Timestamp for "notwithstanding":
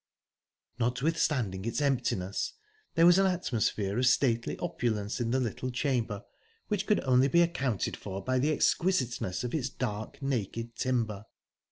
0.79-1.63